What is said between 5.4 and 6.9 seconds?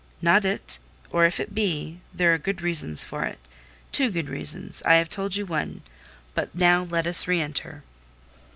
one. But now